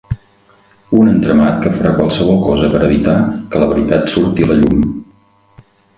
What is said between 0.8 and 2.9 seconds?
Un entramat que farà qualsevol cosa per